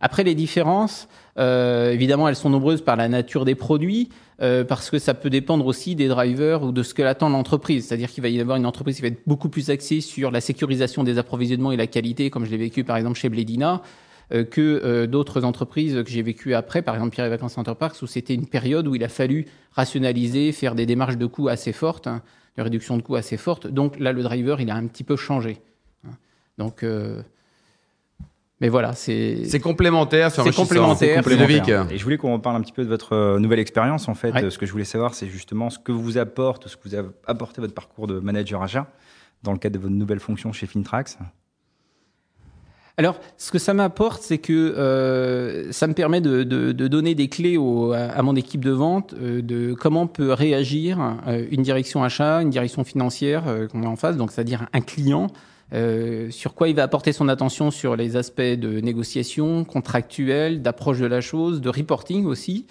Après, 0.00 0.24
les 0.24 0.34
différences, 0.34 1.08
euh, 1.38 1.92
évidemment, 1.92 2.26
elles 2.26 2.36
sont 2.36 2.48
nombreuses 2.48 2.82
par 2.82 2.96
la 2.96 3.08
nature 3.08 3.44
des 3.44 3.54
produits, 3.54 4.08
euh, 4.40 4.64
parce 4.64 4.88
que 4.88 4.98
ça 4.98 5.12
peut 5.12 5.28
dépendre 5.28 5.66
aussi 5.66 5.94
des 5.94 6.08
drivers 6.08 6.62
ou 6.62 6.72
de 6.72 6.82
ce 6.82 6.94
que 6.94 7.02
l'attend 7.02 7.28
l'entreprise. 7.28 7.86
C'est-à-dire 7.86 8.10
qu'il 8.10 8.22
va 8.22 8.30
y 8.30 8.40
avoir 8.40 8.56
une 8.56 8.64
entreprise 8.64 8.96
qui 8.96 9.02
va 9.02 9.08
être 9.08 9.22
beaucoup 9.26 9.50
plus 9.50 9.68
axée 9.68 10.00
sur 10.00 10.30
la 10.30 10.40
sécurisation 10.40 11.04
des 11.04 11.18
approvisionnements 11.18 11.72
et 11.72 11.76
la 11.76 11.86
qualité, 11.86 12.30
comme 12.30 12.46
je 12.46 12.50
l'ai 12.50 12.56
vécu 12.56 12.82
par 12.82 12.96
exemple 12.96 13.18
chez 13.18 13.28
Bledina, 13.28 13.74
euh, 13.74 13.76
que 14.30 14.60
euh, 14.60 15.06
d'autres 15.06 15.44
entreprises 15.44 16.02
que 16.04 16.10
j'ai 16.10 16.22
vécues 16.22 16.54
après, 16.54 16.82
par 16.82 16.94
exemple 16.94 17.10
Pierre 17.10 17.26
et 17.26 17.30
Vacances 17.30 17.54
Center 17.54 17.74
Parks, 17.78 18.00
où 18.02 18.06
c'était 18.06 18.34
une 18.34 18.46
période 18.46 18.86
où 18.86 18.94
il 18.94 19.04
a 19.04 19.08
fallu 19.08 19.46
rationaliser, 19.72 20.52
faire 20.52 20.74
des 20.74 20.86
démarches 20.86 21.16
de 21.16 21.26
coûts 21.26 21.48
assez 21.48 21.72
fortes, 21.72 22.06
hein, 22.06 22.22
de 22.56 22.62
réduction 22.62 22.96
de 22.96 23.02
coûts 23.02 23.16
assez 23.16 23.36
fortes. 23.36 23.66
Donc 23.66 23.98
là, 23.98 24.12
le 24.12 24.22
driver, 24.22 24.60
il 24.60 24.70
a 24.70 24.74
un 24.74 24.86
petit 24.86 25.04
peu 25.04 25.16
changé. 25.16 25.60
Donc 26.58 26.82
euh, 26.82 27.22
mais 28.60 28.68
voilà, 28.68 28.92
c'est. 28.92 29.46
C'est 29.46 29.60
complémentaire, 29.60 30.30
c'est 30.30 30.54
complémentaire. 30.54 31.22
complémentaire. 31.22 31.86
Et 31.90 31.96
je 31.96 32.04
voulais 32.04 32.18
qu'on 32.18 32.38
parle 32.38 32.56
un 32.56 32.60
petit 32.60 32.72
peu 32.72 32.84
de 32.84 32.88
votre 32.88 33.14
euh, 33.14 33.38
nouvelle 33.38 33.58
expérience. 33.58 34.08
En 34.08 34.14
fait, 34.14 34.32
ouais. 34.32 34.50
ce 34.50 34.58
que 34.58 34.66
je 34.66 34.72
voulais 34.72 34.84
savoir, 34.84 35.14
c'est 35.14 35.28
justement 35.28 35.70
ce 35.70 35.78
que 35.78 35.92
vous 35.92 36.18
apporte, 36.18 36.68
ce 36.68 36.76
que 36.76 36.88
vous 36.88 36.94
a 36.94 37.02
apporté 37.26 37.62
votre 37.62 37.72
parcours 37.72 38.06
de 38.06 38.20
manager 38.20 38.62
achat 38.62 38.86
dans 39.42 39.52
le 39.52 39.58
cadre 39.58 39.76
de 39.76 39.80
votre 39.80 39.94
nouvelle 39.94 40.20
fonction 40.20 40.52
chez 40.52 40.66
Fintrax. 40.66 41.16
Alors, 43.00 43.18
ce 43.38 43.50
que 43.50 43.58
ça 43.58 43.72
m'apporte, 43.72 44.22
c'est 44.22 44.36
que 44.36 44.52
euh, 44.52 45.72
ça 45.72 45.86
me 45.86 45.94
permet 45.94 46.20
de, 46.20 46.42
de, 46.42 46.72
de, 46.72 46.86
donner 46.86 47.14
des 47.14 47.28
clés 47.28 47.56
au, 47.56 47.92
à 47.94 48.20
mon 48.20 48.36
équipe 48.36 48.62
de 48.62 48.72
vente 48.72 49.14
euh, 49.14 49.40
de 49.40 49.72
comment 49.72 50.06
peut 50.06 50.34
réagir 50.34 51.16
euh, 51.26 51.46
une 51.50 51.62
direction 51.62 52.04
achat, 52.04 52.42
une 52.42 52.50
direction 52.50 52.84
financière 52.84 53.44
euh, 53.48 53.66
qu'on 53.68 53.84
a 53.84 53.86
en 53.86 53.96
face, 53.96 54.18
donc 54.18 54.30
c'est-à-dire 54.30 54.66
un 54.74 54.82
client 54.82 55.28
euh, 55.72 56.30
sur 56.30 56.52
quoi 56.52 56.68
il 56.68 56.76
va 56.76 56.82
apporter 56.82 57.14
son 57.14 57.30
attention 57.30 57.70
sur 57.70 57.96
les 57.96 58.16
aspects 58.16 58.42
de 58.42 58.80
négociation, 58.80 59.64
contractuelle, 59.64 60.60
d'approche 60.60 60.98
de 60.98 61.06
la 61.06 61.22
chose, 61.22 61.62
de 61.62 61.70
reporting 61.70 62.26
aussi. 62.26 62.66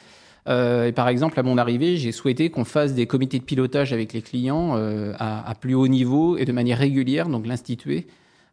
Euh, 0.47 0.85
et 0.85 0.91
par 0.91 1.09
exemple, 1.09 1.39
à 1.39 1.43
mon 1.43 1.57
arrivée, 1.57 1.97
j'ai 1.97 2.11
souhaité 2.11 2.51
qu'on 2.51 2.65
fasse 2.65 2.93
des 2.93 3.07
comités 3.07 3.39
de 3.39 3.45
pilotage 3.45 3.93
avec 3.93 4.13
les 4.13 4.21
clients 4.21 4.75
à, 5.17 5.49
à, 5.49 5.55
plus 5.55 5.73
haut 5.73 5.87
niveau 5.87 6.37
et 6.37 6.45
de 6.45 6.51
manière 6.51 6.77
régulière, 6.77 7.29
donc 7.29 7.47
l'instituer, 7.47 8.05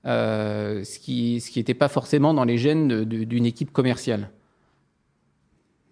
euh, 0.05 0.85
ce 0.85 0.99
qui 0.99 1.41
ce 1.41 1.51
qui 1.51 1.59
n'était 1.59 1.75
pas 1.75 1.89
forcément 1.89 2.35
dans 2.35 2.45
les 2.45 2.59
gènes 2.59 3.05
d'une 3.05 3.47
équipe 3.47 3.73
commerciale. 3.73 4.31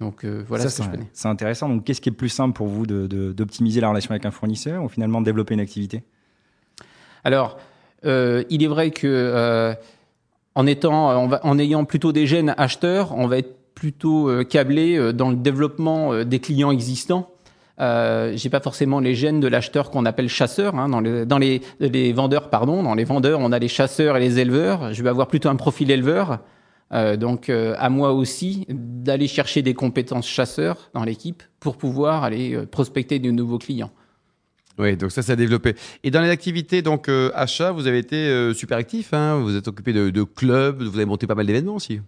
Donc 0.01 0.25
euh, 0.25 0.45
voilà 0.47 0.65
Ça, 0.65 0.71
ce 0.85 0.89
que. 0.89 0.97
C'est 1.13 1.29
intéressant. 1.29 1.69
Donc 1.69 1.85
qu'est-ce 1.85 2.01
qui 2.01 2.09
est 2.09 2.13
le 2.13 2.17
plus 2.17 2.29
simple 2.29 2.55
pour 2.55 2.67
vous 2.67 2.87
d'optimiser 2.87 3.81
la 3.81 3.89
relation 3.89 4.11
avec 4.11 4.27
un 4.27 4.31
fournisseur 4.31 4.83
ou 4.85 4.89
finalement 4.89 5.21
de 5.21 5.25
développer 5.25 5.55
une 5.55 5.61
activité? 5.61 6.03
Alors, 7.23 7.59
euh, 8.05 8.45
il 8.51 8.63
est 8.63 8.67
vrai 8.69 8.91
que 8.91 9.07
euh, 9.07 9.75
en 10.55 10.67
étant, 10.67 11.27
va, 11.27 11.41
en 11.45 11.59
ayant 11.59 11.85
plutôt 11.85 12.13
des 12.13 12.27
gènes 12.27 12.55
acheteurs, 12.59 13.17
on 13.17 13.27
va 13.27 13.39
être 13.39 13.57
plutôt 13.75 14.31
câblé 14.45 15.13
dans 15.13 15.31
le 15.31 15.37
développement 15.37 16.23
des 16.23 16.39
clients 16.39 16.71
existants. 16.71 17.34
Euh, 17.81 18.33
j'ai 18.37 18.51
pas 18.51 18.61
forcément 18.61 19.01
les 19.01 19.15
gènes 19.15 19.41
de 19.41 19.49
l'acheteur 19.49 19.91
qu'on 19.91 20.05
appelle 20.05 20.29
chasseur. 20.29 20.77
Hein, 20.77 20.89
dans, 20.89 21.01
les, 21.01 21.27
dans 21.27 21.39
les, 21.39 22.13
vendeurs, 22.13 22.51
pardon, 22.51 22.83
dans 22.83 22.95
les 22.95 23.05
vendeurs, 23.05 23.41
on 23.41 23.53
a 23.53 23.59
les 23.59 23.69
chasseurs 23.69 24.17
et 24.17 24.21
les 24.21 24.39
éleveurs. 24.39 24.93
Je 24.93 25.03
vais 25.03 25.11
avoir 25.11 25.29
plutôt 25.29 25.49
un 25.49 25.57
profil 25.57 25.91
éleveur. 25.91 26.41
Euh, 26.93 27.17
donc, 27.17 27.49
euh, 27.49 27.75
à 27.79 27.89
moi 27.89 28.13
aussi 28.13 28.67
d'aller 28.69 29.27
chercher 29.27 29.63
des 29.63 29.75
compétences 29.75 30.29
chasseurs 30.29 30.91
dans 30.95 31.03
l'équipe 31.03 31.43
pour 31.59 31.77
pouvoir 31.77 32.23
aller 32.25 32.67
prospecter 32.67 33.19
de 33.19 33.31
nouveaux 33.31 33.59
clients. 33.59 33.91
Oui, 34.79 34.97
donc 34.97 35.13
ça, 35.13 35.23
ça 35.23 35.33
a 35.33 35.37
développé. 35.37 35.75
Et 36.03 36.11
dans 36.11 36.21
les 36.21 36.31
activités 36.31 36.83
donc 36.83 37.09
euh, 37.09 37.31
achat, 37.35 37.71
vous 37.71 37.87
avez 37.87 37.99
été 37.99 38.17
euh, 38.17 38.53
super 38.55 38.77
actif. 38.77 39.15
Hein 39.15 39.41
vous 39.41 39.57
êtes 39.57 39.69
occupé 39.69 39.93
de, 39.93 40.11
de, 40.11 40.23
clubs, 40.25 40.83
vous 40.83 40.97
avez 40.97 41.05
monté 41.05 41.27
pas 41.27 41.35
mal 41.35 41.47
d'événements 41.47 41.77
aussi. 41.77 42.01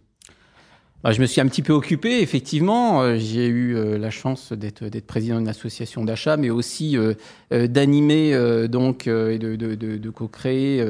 Bah, 1.05 1.13
je 1.13 1.21
me 1.21 1.27
suis 1.27 1.41
un 1.41 1.47
petit 1.47 1.63
peu 1.63 1.73
occupé, 1.73 2.21
effectivement. 2.21 3.03
Euh, 3.03 3.17
j'ai 3.19 3.47
eu 3.47 3.75
la 3.99 4.11
chance 4.11 4.53
d'être 4.53 4.89
président 5.07 5.39
d'une 5.39 5.49
association 5.49 6.05
d'achat, 6.05 6.37
mais 6.37 6.51
aussi 6.51 6.97
d'animer 7.51 8.69
donc 8.69 9.07
et 9.07 9.39
de, 9.39 10.11
co-créer 10.11 10.85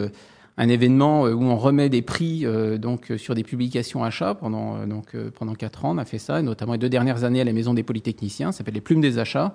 un 0.59 0.69
événement 0.69 1.25
où 1.25 1.45
on 1.45 1.57
remet 1.57 1.89
des 1.91 2.03
prix 2.03 2.47
donc 2.79 3.13
sur 3.19 3.35
des 3.35 3.43
publications 3.43 4.05
achats 4.05 4.35
pendant 4.35 4.87
donc 4.87 5.15
pendant 5.39 5.55
quatre 5.55 5.85
ans. 5.85 5.95
On 5.95 5.99
a 5.99 6.05
fait 6.05 6.19
ça, 6.19 6.41
notamment 6.41 6.73
les 6.73 6.79
deux 6.79 6.89
dernières 6.89 7.25
années 7.25 7.41
à 7.43 7.45
la 7.45 7.53
Maison 7.53 7.75
des 7.75 7.83
Polytechniciens. 7.83 8.53
Ça 8.53 8.59
s'appelle 8.59 8.75
les 8.75 8.81
Plumes 8.81 9.03
des 9.03 9.19
achats 9.19 9.53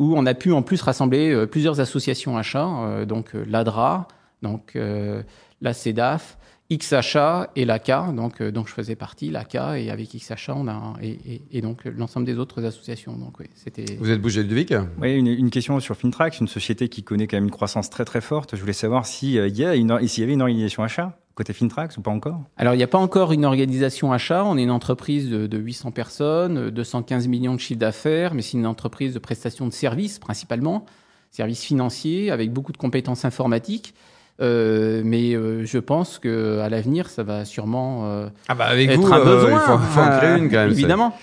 où 0.00 0.16
on 0.16 0.26
a 0.26 0.34
pu 0.34 0.52
en 0.52 0.62
plus 0.62 0.80
rassembler 0.80 1.30
euh, 1.30 1.46
plusieurs 1.46 1.78
associations 1.78 2.36
achats, 2.38 2.66
euh, 2.66 3.04
donc 3.04 3.34
euh, 3.34 3.44
l'ADRA, 3.46 4.08
donc 4.42 4.78
la 5.60 5.72
CEDAF, 5.72 6.38
XAchat 6.72 7.50
et 7.56 7.64
l'ACA, 7.64 8.12
donc 8.14 8.40
donc 8.42 8.68
je 8.68 8.72
faisais 8.72 8.94
partie 8.94 9.30
l'ACA 9.30 9.78
et 9.78 9.90
avec 9.90 10.14
XAchat 10.14 10.54
on 10.56 10.68
a 10.68 10.94
et, 11.02 11.18
et, 11.26 11.42
et 11.50 11.60
donc 11.62 11.84
l'ensemble 11.84 12.26
des 12.26 12.38
autres 12.38 12.64
associations. 12.64 13.16
Donc 13.16 13.40
oui, 13.40 13.46
c'était. 13.54 13.96
Vous 13.98 14.10
êtes 14.10 14.20
bougé 14.20 14.42
Ludovic 14.42 14.72
Oui, 15.00 15.14
une, 15.14 15.26
une, 15.26 15.50
question 15.50 15.80
sur 15.80 15.96
Fintrax, 15.96 16.38
une 16.38 16.48
société 16.48 16.88
qui 16.88 17.02
connaît 17.02 17.26
quand 17.26 17.36
même 17.36 17.44
une 17.44 17.50
croissance 17.50 17.90
très 17.90 18.04
très 18.04 18.20
forte. 18.20 18.54
Je 18.54 18.60
voulais 18.60 18.72
savoir 18.72 19.04
s'il 19.04 19.30
y, 19.30 19.38
y, 19.38 19.62
y 19.62 20.22
avait 20.22 20.32
une 20.32 20.42
organisation 20.42 20.84
achat 20.84 21.18
côté 21.40 21.54
Fintrax 21.54 21.96
ou 21.96 22.02
pas 22.02 22.10
encore? 22.10 22.42
Alors, 22.58 22.74
il 22.74 22.76
n'y 22.76 22.82
a 22.82 22.88
pas 22.88 22.98
encore 22.98 23.32
une 23.32 23.46
organisation 23.46 24.12
achat. 24.12 24.44
On 24.44 24.58
est 24.58 24.62
une 24.62 24.70
entreprise 24.70 25.30
de, 25.30 25.46
de 25.46 25.58
800 25.58 25.90
personnes, 25.90 26.68
215 26.70 27.28
millions 27.28 27.54
de 27.54 27.60
chiffre 27.60 27.80
d'affaires, 27.80 28.34
mais 28.34 28.42
c'est 28.42 28.58
une 28.58 28.66
entreprise 28.66 29.14
de 29.14 29.18
prestation 29.18 29.66
de 29.66 29.72
services 29.72 30.18
principalement, 30.18 30.84
services 31.30 31.64
financiers 31.64 32.30
avec 32.30 32.52
beaucoup 32.52 32.72
de 32.72 32.76
compétences 32.76 33.24
informatiques. 33.24 33.94
Euh, 34.40 35.02
mais 35.04 35.34
euh, 35.34 35.64
je 35.66 35.78
pense 35.78 36.18
que 36.18 36.60
à 36.60 36.68
l'avenir, 36.68 37.10
ça 37.10 37.22
va 37.22 37.44
sûrement 37.44 38.02
euh, 38.04 38.28
ah 38.48 38.54
bah 38.54 38.66
avec 38.66 38.90
être 38.90 39.00
vous, 39.00 39.12
un 39.12 39.24
besoin. 39.24 39.52
il 39.52 39.58
faut, 39.58 39.78
faut 39.78 40.00
en 40.00 40.18
créer 40.18 40.38
une 40.38 40.50
quand 40.50 40.56
même. 40.56 40.70
Évidemment. 40.70 41.14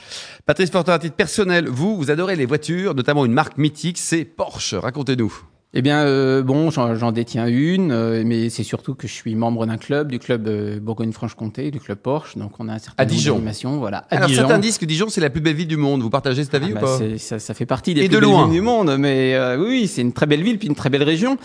Patrice 0.48 0.72
Fortin, 0.72 0.94
à 0.94 1.00
titre 1.00 1.18
personnel, 1.18 1.68
vous, 1.68 1.98
vous 1.98 2.10
adorez 2.10 2.38
les 2.38 2.46
voitures, 2.46 2.96
notamment 2.96 3.26
une 3.26 3.34
marque 3.34 3.58
mythique, 3.58 3.98
c'est 3.98 4.24
Porsche. 4.24 4.76
Racontez-nous. 4.76 5.42
eh 5.74 5.82
bien, 5.82 6.06
euh, 6.06 6.42
bon, 6.42 6.72
j'en 6.72 7.12
détiens 7.12 7.48
une, 7.48 7.92
euh, 7.92 8.24
mais 8.26 8.50
c'est 8.50 8.64
surtout 8.64 8.96
que 8.96 9.10
je 9.10 9.14
suis 9.14 9.36
membre 9.36 9.66
d'un 9.66 9.76
club, 9.76 10.10
du 10.10 10.20
club 10.20 10.48
euh, 10.48 10.80
Bourgogne-Franche-Comté, 10.80 11.70
du 11.70 11.82
club 11.82 11.98
Porsche. 11.98 12.38
Donc, 12.38 12.54
on 12.60 12.70
a 12.70 12.76
un 12.76 12.80
certain 12.80 13.04
à 13.04 13.06
Dijon. 13.06 13.44
Voilà. 13.78 14.06
À 14.10 14.16
Alors, 14.16 14.30
certains 14.30 14.58
disent 14.58 14.78
que 14.78 14.86
Dijon, 14.86 15.10
c'est 15.10 15.20
la 15.20 15.30
plus 15.30 15.42
belle 15.42 15.58
ville 15.58 15.68
du 15.68 15.76
monde. 15.76 16.02
Vous 16.02 16.10
partagez 16.10 16.46
cet 16.46 16.56
avis 16.56 16.68
ah 16.70 16.78
ou 16.78 16.82
bah, 16.82 16.98
pas? 16.98 17.18
ça, 17.18 17.40
ça, 17.40 17.54
fait 17.54 17.66
partie 17.66 17.94
des 17.94 18.08
plus 18.08 18.18
belles 18.18 18.30
villes 18.30 18.50
du 18.50 18.62
monde. 18.62 18.96
Mais 18.98 19.38
oui, 19.60 19.88
c'est 19.88 20.02
une 20.02 20.14
très 20.14 20.28
belle 20.28 20.44
ville, 20.44 20.58
puis 20.60 20.70
une 20.70 20.76
très 20.76 20.90
belle 20.90 21.04
région. 21.04 21.38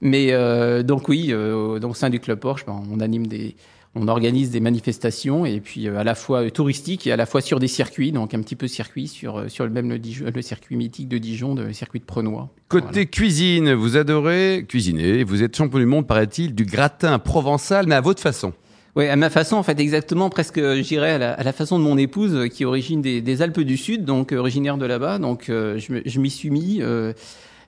Mais 0.00 0.32
donc 0.84 1.08
oui, 1.08 1.34
au 1.34 1.94
sein 1.94 2.10
du 2.10 2.20
club 2.20 2.38
Porsche, 2.38 2.64
ben, 2.66 2.82
on 2.90 3.00
anime 3.00 3.26
des 3.26 3.56
on 3.94 4.08
organise 4.08 4.50
des 4.50 4.60
manifestations 4.60 5.44
et 5.46 5.60
puis 5.60 5.88
euh, 5.88 5.98
à 5.98 6.04
la 6.04 6.14
fois 6.14 6.44
euh, 6.44 6.50
touristiques 6.50 7.06
et 7.06 7.12
à 7.12 7.16
la 7.16 7.26
fois 7.26 7.40
sur 7.40 7.58
des 7.58 7.68
circuits, 7.68 8.12
donc 8.12 8.34
un 8.34 8.40
petit 8.40 8.56
peu 8.56 8.68
circuit 8.68 9.08
sur, 9.08 9.38
euh, 9.38 9.48
sur 9.48 9.64
le 9.64 9.70
même 9.70 9.90
le, 9.90 10.42
circuit 10.42 10.76
mythique 10.76 11.08
de 11.08 11.18
Dijon, 11.18 11.54
le 11.54 11.72
circuit 11.72 12.00
de 12.00 12.04
Prenois. 12.04 12.48
Côté 12.68 13.06
cuisine, 13.06 13.72
vous 13.72 13.96
adorez 13.96 14.64
cuisiner, 14.68 15.24
vous 15.24 15.42
êtes 15.42 15.56
champion 15.56 15.78
du 15.78 15.86
monde, 15.86 16.06
paraît-il, 16.06 16.54
du 16.54 16.64
gratin 16.64 17.18
provençal, 17.18 17.86
mais 17.86 17.94
à 17.94 18.00
votre 18.00 18.22
façon. 18.22 18.52
Oui, 18.94 19.06
à 19.06 19.16
ma 19.16 19.30
façon, 19.30 19.56
en 19.56 19.62
fait, 19.62 19.78
exactement, 19.78 20.28
presque, 20.28 20.58
je 20.58 20.80
dirais, 20.80 21.12
à 21.12 21.42
la, 21.42 21.52
façon 21.52 21.78
de 21.78 21.84
mon 21.84 21.96
épouse, 21.96 22.48
qui 22.48 22.64
est 22.64 22.66
origine 22.66 23.00
des, 23.00 23.42
Alpes 23.42 23.60
du 23.60 23.76
Sud, 23.76 24.04
donc 24.04 24.32
originaire 24.32 24.76
de 24.76 24.86
là-bas. 24.86 25.18
Donc, 25.18 25.44
je, 25.46 26.18
m'y 26.18 26.30
suis 26.30 26.50
mis. 26.50 26.82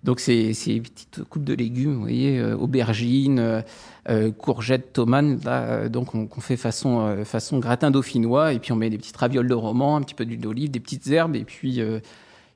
Donc, 0.03 0.21
c'est 0.21 0.55
ces 0.55 0.81
petites 0.81 1.25
coupes 1.29 1.45
de 1.45 1.55
légumes, 1.55 1.95
vous 1.95 2.01
voyez, 2.01 2.43
aubergines, 2.55 3.63
euh, 4.09 4.31
courgettes, 4.33 4.95
tomates. 4.95 5.45
Là, 5.45 5.63
euh, 5.63 5.89
donc 5.89 6.15
on, 6.15 6.27
fait 6.41 6.57
façon, 6.57 7.01
euh, 7.01 7.25
façon 7.25 7.59
gratin 7.59 7.91
dauphinois 7.91 8.55
et 8.55 8.59
puis 8.59 8.73
on 8.73 8.77
met 8.77 8.89
des 8.89 8.97
petites 8.97 9.17
ravioles 9.17 9.47
de 9.47 9.55
roman, 9.55 9.97
un 9.97 10.01
petit 10.01 10.15
peu 10.15 10.25
d'huile 10.25 10.41
d'olive, 10.41 10.71
des 10.71 10.81
petites 10.81 11.07
herbes 11.09 11.37
et 11.37 11.45
puis 11.45 11.83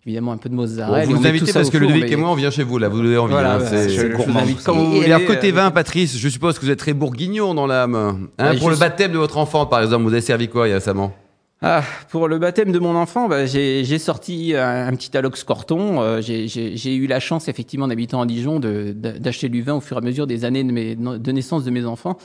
évidemment 0.07 0.33
un 0.33 0.37
peu 0.39 0.49
de 0.49 0.55
mozzarella. 0.55 1.05
vous 1.05 1.27
invitez 1.27 1.53
parce 1.53 1.71
que 1.71 1.77
Ludovic 1.77 2.11
et 2.11 2.17
moi 2.17 2.31
on 2.31 2.35
vient 2.35 2.51
chez 2.51 2.63
vous 2.63 2.79
là, 2.79 2.89
vous 2.89 3.01
avez 3.01 3.19
envie. 3.19 3.33
Voilà, 3.33 3.57
hein, 3.57 3.61
c'est 3.61 3.91
je, 3.91 4.07
gourmand. 4.09 4.93
et 4.95 5.13
alors 5.13 5.27
côté 5.27 5.53
vin, 5.53 5.71
Patrice, 5.71 6.17
je 6.17 6.29
suppose 6.29 6.59
que 6.59 6.65
vous 6.65 6.71
êtes 6.71 6.79
très 6.79 6.95
bourguignon 6.95 7.55
dans 7.55 7.67
l'âme. 7.67 8.29
Hein, 8.39 8.55
pour 8.59 8.71
le 8.71 8.77
baptême 8.77 9.13
de 9.13 9.19
votre 9.19 9.37
enfant 9.37 9.67
par 9.67 9.83
exemple, 9.83 10.05
vous 10.05 10.13
avez 10.13 10.23
servi 10.23 10.49
quoi 10.49 10.67
il 10.67 10.71
y 10.71 10.73
a 10.73 10.77
récemment? 10.77 11.15
Ah, 11.63 11.83
pour 12.11 12.29
le 12.29 12.39
baptême 12.39 12.73
de 12.73 12.79
mon 12.79 12.95
enfant, 12.95 13.29
bah, 13.29 13.47
j'ai 13.47 13.99
sorti 13.99 14.55
un, 14.55 14.95
petit 14.97 15.17
Alox 15.17 15.45
Corton. 15.45 16.03
Euh, 16.03 16.21
j'ai 16.21 16.95
eu 16.95 17.07
la 17.07 17.21
chance, 17.21 17.49
effectivement, 17.49 17.87
en 17.87 17.91
habitant 17.91 18.21
à 18.21 18.27
Dijon, 18.27 18.61
d'acheter 18.61 19.49
du 19.49 19.63
vin 19.63 19.75
au 19.75 19.81
fur 19.81 19.97
et 19.97 20.01
à 20.01 20.03
mesure 20.03 20.27
des 20.27 20.45
années 20.45 20.65
de, 20.65 20.73
mes, 20.73 20.95
de 20.95 21.33
naissance 21.33 21.65
de 21.65 21.71
mes 21.71 21.85
enfants. 21.87 22.19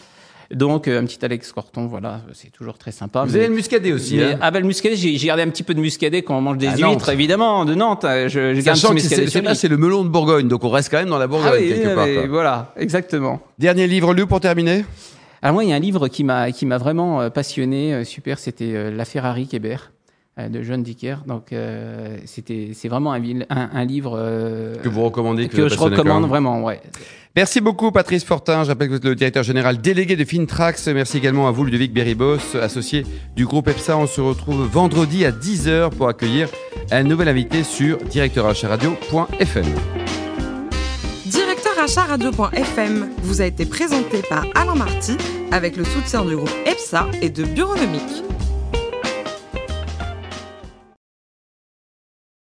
Donc 0.51 0.87
euh, 0.87 0.99
un 0.99 1.05
petit 1.05 1.23
Alex 1.23 1.51
Corton, 1.51 1.85
voilà, 1.85 2.21
c'est 2.33 2.51
toujours 2.51 2.77
très 2.77 2.91
sympa. 2.91 3.23
Vous 3.23 3.35
avez 3.35 3.47
le 3.47 3.53
muscadet 3.53 3.91
aussi. 3.91 4.17
Mais, 4.17 4.23
hein 4.23 4.39
ah 4.41 4.49
ben 4.49 4.61
le 4.61 4.65
muscadet, 4.65 4.95
j'ai 4.95 5.15
gardé 5.15 5.43
un 5.43 5.49
petit 5.49 5.61
peu 5.61 5.75
de 5.75 5.79
muscadet 5.79 6.23
quand 6.23 6.35
on 6.35 6.41
mange 6.41 6.57
des 6.57 6.69
huîtres, 6.71 7.09
évidemment, 7.09 7.65
de 7.65 7.75
Nantes. 7.75 8.03
Je, 8.03 8.55
je 8.55 8.61
Sachant 8.61 8.95
que 8.95 8.99
c'est 8.99 9.67
le 9.67 9.77
melon 9.77 10.03
de 10.03 10.09
Bourgogne, 10.09 10.47
donc 10.47 10.63
on 10.63 10.69
reste 10.69 10.89
quand 10.89 10.97
même 10.97 11.09
dans 11.09 11.19
la 11.19 11.27
Bourgogne 11.27 11.51
ah 11.53 11.57
oui, 11.59 11.69
quelque 11.69 11.93
part. 11.93 12.07
Voilà, 12.27 12.73
exactement. 12.77 13.39
Dernier 13.59 13.85
livre 13.85 14.13
lu 14.15 14.25
pour 14.25 14.39
terminer? 14.39 14.85
Alors 15.41 15.53
moi, 15.53 15.63
il 15.63 15.69
y 15.69 15.73
a 15.73 15.75
un 15.75 15.79
livre 15.79 16.07
qui 16.07 16.23
m'a 16.23 16.51
qui 16.51 16.65
m'a 16.65 16.77
vraiment 16.77 17.21
euh, 17.21 17.29
passionné, 17.29 18.03
super, 18.03 18.39
c'était 18.39 18.91
La 18.91 19.05
Ferrari 19.05 19.47
Kébert. 19.47 19.91
Euh, 20.39 20.49
de 20.49 20.61
John 20.61 20.83
Dicker. 20.83 21.15
Donc 21.27 21.51
euh, 21.51 22.17
c'était 22.25 22.71
c'est 22.73 22.87
vraiment 22.87 23.13
un, 23.13 23.21
un, 23.49 23.85
livre 23.85 24.13
euh, 24.17 24.75
que 24.77 24.89
vous 24.89 25.03
recommandez 25.03 25.47
que, 25.47 25.67
je 25.67 25.77
recommande 25.77 26.27
vraiment. 26.27 26.63
Ouais. 26.63 26.81
Merci 27.35 27.61
beaucoup 27.61 27.91
Patrice 27.91 28.23
Fortin. 28.23 28.63
Je 28.63 28.69
rappelle 28.69 28.87
que 28.87 28.93
vous 28.93 28.97
êtes 28.97 29.05
le 29.05 29.15
directeur 29.15 29.43
général 29.43 29.79
délégué 29.79 30.15
de 30.15 30.23
Fintrax. 30.23 30.87
Merci 30.87 31.17
également 31.17 31.47
à 31.47 31.51
vous 31.51 31.65
Ludovic 31.65 31.93
Beribos, 31.93 32.55
associé 32.61 33.05
du 33.35 33.45
groupe 33.45 33.67
EPSA. 33.67 33.97
On 33.97 34.07
se 34.07 34.21
retrouve 34.21 34.65
vendredi 34.65 35.25
à 35.25 35.31
10h 35.31 35.89
pour 35.91 36.07
accueillir 36.07 36.47
un 36.91 37.03
nouvel 37.03 37.27
invité 37.27 37.63
sur 37.63 37.97
directeuracharadio.fm. 37.97 39.65
Directeuracharadio.fm 41.89 43.09
vous 43.23 43.41
a 43.41 43.45
été 43.45 43.65
présenté 43.65 44.21
par 44.29 44.45
Alain 44.53 44.75
Marty 44.75 45.17
avec 45.51 45.75
le 45.75 45.83
soutien 45.83 46.23
du 46.23 46.35
groupe 46.35 46.53
EPSA 46.67 47.07
et 47.23 47.31
de 47.31 47.43
Bureaunomique. 47.43 48.23